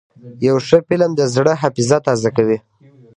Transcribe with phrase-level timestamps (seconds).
[0.47, 2.57] یو ښه فلم د زړه حافظه تازه کوي.